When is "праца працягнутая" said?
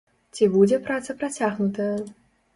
0.87-1.93